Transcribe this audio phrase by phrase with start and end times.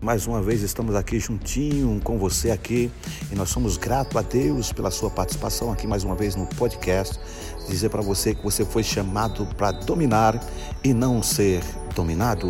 [0.00, 2.90] Mais uma vez estamos aqui juntinho com você aqui
[3.32, 7.18] e nós somos gratos a Deus pela sua participação aqui mais uma vez no podcast.
[7.66, 10.38] Dizer para você que você foi chamado para dominar
[10.84, 11.62] e não ser
[11.94, 12.48] dominado.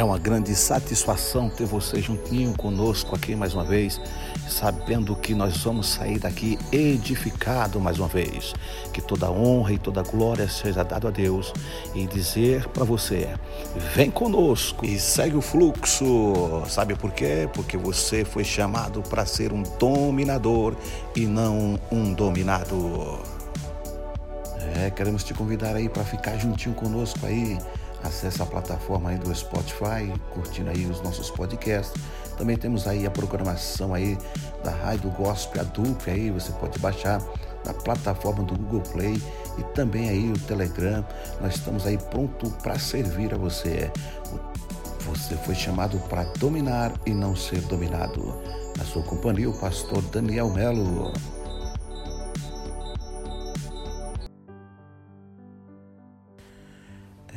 [0.00, 4.00] É uma grande satisfação ter você juntinho conosco aqui mais uma vez,
[4.48, 8.54] sabendo que nós vamos sair daqui edificado mais uma vez.
[8.94, 11.52] Que toda honra e toda glória seja dado a Deus
[11.94, 13.28] e dizer para você:
[13.94, 16.62] vem conosco e segue o fluxo.
[16.66, 17.46] Sabe por quê?
[17.52, 20.76] Porque você foi chamado para ser um dominador
[21.14, 23.18] e não um dominado.
[24.76, 27.58] É, queremos te convidar aí para ficar juntinho conosco aí
[28.02, 31.92] Acesse a plataforma aí do Spotify, curtindo aí os nossos podcasts.
[32.36, 34.16] Também temos aí a programação aí
[34.64, 37.20] da Rádio Gospel Adulto aí, você pode baixar
[37.64, 39.22] na plataforma do Google Play
[39.58, 41.04] e também aí o Telegram.
[41.40, 43.90] Nós estamos aí pronto para servir a você.
[45.00, 48.34] Você foi chamado para dominar e não ser dominado.
[48.76, 51.12] Na sua companhia, o pastor Daniel Melo.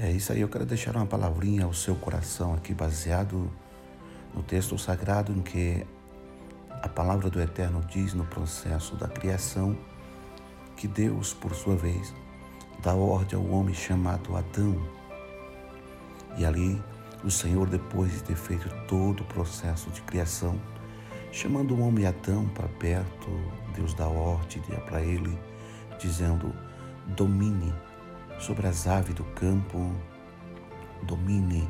[0.03, 3.49] É isso aí, eu quero deixar uma palavrinha ao seu coração aqui, baseado
[4.35, 5.87] no texto sagrado em que
[6.69, 9.77] a palavra do Eterno diz no processo da criação
[10.75, 12.13] que Deus, por sua vez,
[12.81, 14.75] dá ordem ao homem chamado Adão.
[16.37, 16.83] E ali,
[17.23, 20.59] o Senhor, depois de ter feito todo o processo de criação,
[21.31, 23.29] chamando o homem Adão para perto,
[23.73, 25.39] Deus dá ordem para ele,
[25.97, 26.53] dizendo:
[27.15, 27.73] domine
[28.39, 29.93] sobre as aves do campo,
[31.03, 31.69] domine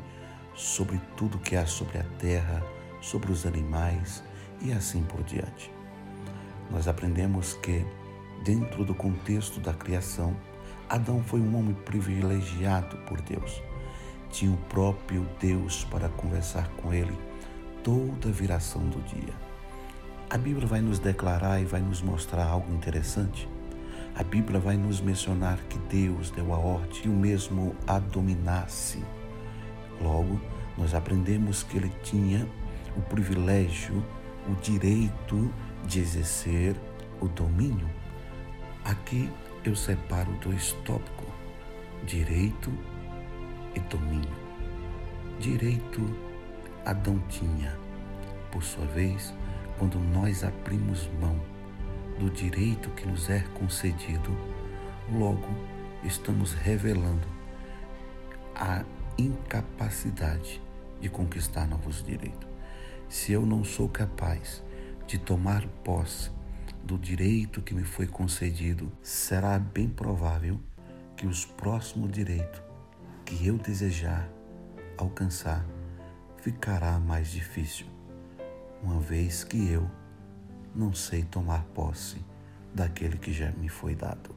[0.54, 2.62] sobre tudo que há sobre a terra,
[3.00, 4.22] sobre os animais
[4.60, 5.72] e assim por diante.
[6.70, 7.84] Nós aprendemos que,
[8.44, 10.36] dentro do contexto da criação,
[10.88, 13.62] Adão foi um homem privilegiado por Deus.
[14.30, 17.16] Tinha o próprio Deus para conversar com ele
[17.82, 19.34] toda a viração do dia.
[20.30, 23.48] A Bíblia vai nos declarar e vai nos mostrar algo interessante
[24.16, 29.02] a Bíblia vai nos mencionar que Deus deu a ordem que o mesmo a dominasse.
[30.00, 30.40] Logo,
[30.78, 32.48] nós aprendemos que ele tinha
[32.96, 34.04] o privilégio,
[34.48, 35.50] o direito
[35.84, 36.76] de exercer
[37.20, 37.88] o domínio.
[38.84, 39.28] Aqui
[39.64, 41.28] eu separo dois tópicos:
[42.06, 42.72] direito
[43.74, 44.44] e domínio.
[45.40, 46.00] Direito
[46.84, 47.76] Adão tinha.
[48.52, 49.34] Por sua vez,
[49.76, 51.53] quando nós abrimos mão
[52.18, 54.36] do direito que nos é concedido,
[55.12, 55.48] logo
[56.04, 57.26] estamos revelando
[58.54, 58.84] a
[59.18, 60.62] incapacidade
[61.00, 62.48] de conquistar novos direitos.
[63.08, 64.62] Se eu não sou capaz
[65.06, 66.30] de tomar posse
[66.82, 70.60] do direito que me foi concedido, será bem provável
[71.16, 72.62] que os próximos direitos
[73.24, 74.28] que eu desejar
[74.98, 75.64] alcançar
[76.38, 77.86] ficará mais difícil,
[78.82, 79.90] uma vez que eu
[80.74, 82.16] não sei tomar posse
[82.74, 84.34] daquele que já me foi dado.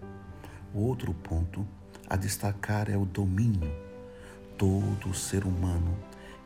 [0.73, 1.65] O outro ponto
[2.07, 3.71] a destacar é o domínio.
[4.57, 5.97] Todo ser humano,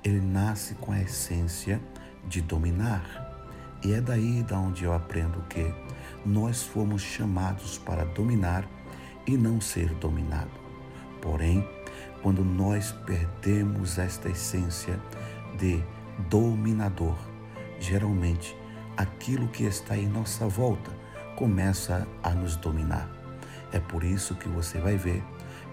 [0.04, 1.82] ele nasce com a essência
[2.28, 3.04] de dominar.
[3.84, 5.74] E é daí da onde eu aprendo que
[6.26, 8.68] nós fomos chamados para dominar
[9.26, 10.52] e não ser dominado.
[11.22, 11.68] Porém,
[12.22, 15.00] quando nós perdemos esta essência
[15.58, 15.84] de
[16.30, 17.18] dominador,
[17.80, 18.56] geralmente
[19.02, 20.92] aquilo que está em nossa volta
[21.36, 23.10] começa a nos dominar.
[23.72, 25.24] É por isso que você vai ver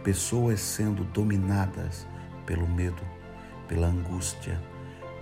[0.02, 2.06] pessoas sendo dominadas
[2.46, 3.02] pelo medo,
[3.66, 4.60] pela angústia,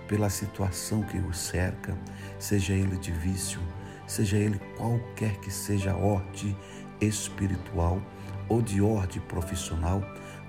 [0.07, 1.97] pela situação que os cerca,
[2.39, 3.59] seja ele de vício,
[4.07, 6.57] seja ele qualquer que seja a ordem
[7.01, 8.01] espiritual
[8.47, 10.01] ou de ordem profissional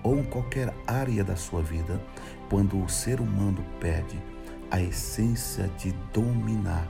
[0.05, 2.01] ou em qualquer área da sua vida,
[2.49, 4.23] quando o ser humano perde
[4.71, 6.87] a essência de dominar,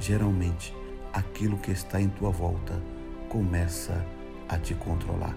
[0.00, 0.74] geralmente
[1.12, 2.80] aquilo que está em tua volta
[3.28, 4.04] começa
[4.48, 5.36] a te controlar.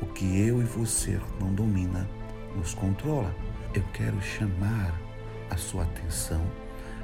[0.00, 2.06] O que eu e você não domina
[2.54, 3.34] nos controla.
[3.74, 4.94] Eu quero chamar
[5.50, 6.40] a sua atenção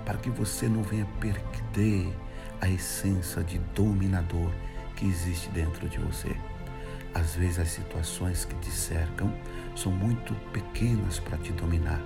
[0.05, 2.13] para que você não venha perder
[2.61, 4.51] a essência de dominador
[4.97, 6.35] que existe dentro de você.
[7.15, 9.33] Às vezes as situações que te cercam
[9.77, 12.01] são muito pequenas para te dominar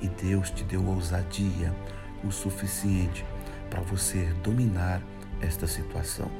[0.00, 1.74] e Deus te deu ousadia
[2.24, 3.24] o suficiente
[3.70, 5.00] para você dominar
[5.40, 6.30] esta situação.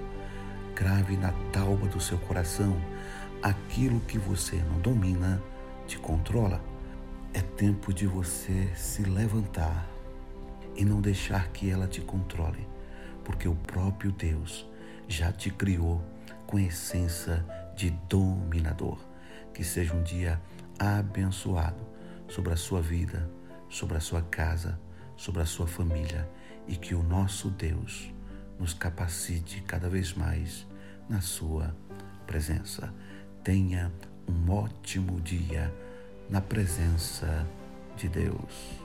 [0.74, 2.76] Grave na tauba do seu coração
[3.42, 5.40] aquilo que você não domina,
[5.86, 6.60] te controla.
[7.32, 9.88] É tempo de você se levantar
[10.74, 12.66] e não deixar que ela te controle,
[13.24, 14.68] porque o próprio Deus
[15.06, 16.02] já te criou
[16.46, 17.44] com essência
[17.76, 18.98] de dominador.
[19.54, 20.40] Que seja um dia
[20.78, 21.86] abençoado
[22.28, 23.30] sobre a sua vida,
[23.68, 24.80] sobre a sua casa,
[25.16, 26.28] sobre a sua família
[26.70, 28.14] e que o nosso Deus
[28.56, 30.64] nos capacite cada vez mais
[31.08, 31.76] na sua
[32.28, 32.94] presença.
[33.42, 33.92] Tenha
[34.28, 35.74] um ótimo dia
[36.30, 37.44] na presença
[37.96, 38.80] de Deus.